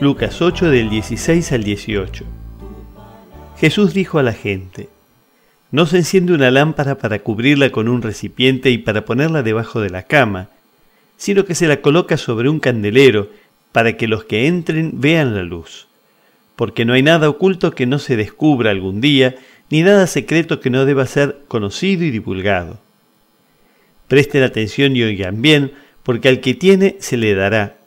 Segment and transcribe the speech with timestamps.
[0.00, 2.24] Lucas 8 del 16 al 18.
[3.58, 4.88] Jesús dijo a la gente,
[5.70, 9.90] No se enciende una lámpara para cubrirla con un recipiente y para ponerla debajo de
[9.90, 10.48] la cama,
[11.18, 13.28] sino que se la coloca sobre un candelero
[13.72, 15.86] para que los que entren vean la luz.
[16.56, 19.36] Porque no hay nada oculto que no se descubra algún día,
[19.68, 22.78] ni nada secreto que no deba ser conocido y divulgado.
[24.08, 25.72] Presten atención y oigan bien,
[26.04, 27.79] porque al que tiene se le dará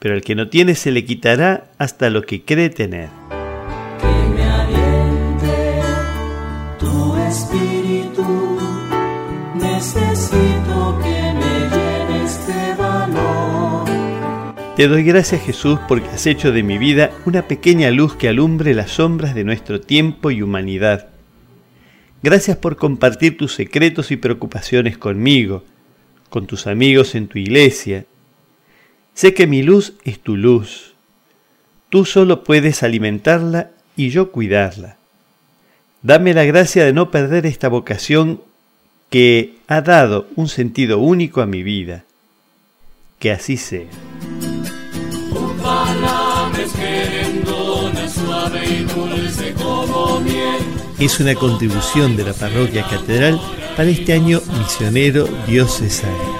[0.00, 3.10] pero al que no tiene se le quitará hasta lo que cree tener.
[4.00, 5.82] Que me aliente
[6.78, 8.58] tu espíritu,
[9.54, 13.84] necesito que me llenes de valor.
[14.74, 18.72] Te doy gracias Jesús porque has hecho de mi vida una pequeña luz que alumbre
[18.72, 21.08] las sombras de nuestro tiempo y humanidad.
[22.22, 25.62] Gracias por compartir tus secretos y preocupaciones conmigo,
[26.30, 28.06] con tus amigos en tu iglesia,
[29.20, 30.94] Sé que mi luz es tu luz.
[31.90, 34.96] Tú solo puedes alimentarla y yo cuidarla.
[36.00, 38.40] Dame la gracia de no perder esta vocación
[39.10, 42.04] que ha dado un sentido único a mi vida.
[43.18, 43.90] Que así sea.
[50.98, 53.38] Es una contribución de la parroquia catedral
[53.76, 56.39] para este año misionero diocesano.